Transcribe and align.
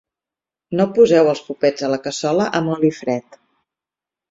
No 0.79 0.87
poseu 0.95 1.29
els 1.35 1.43
popets 1.51 1.87
a 1.89 1.91
la 1.95 2.01
cassola 2.09 2.51
amb 2.63 2.73
l'oli 2.75 2.93
fred. 3.03 3.41